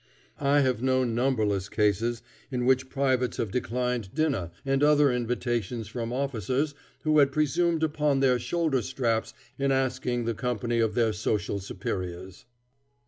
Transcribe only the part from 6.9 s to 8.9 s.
who had presumed upon their shoulder